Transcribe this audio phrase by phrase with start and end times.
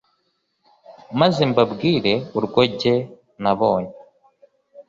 [1.19, 2.95] Maze mbabwire urwo ge
[3.41, 3.93] nabonye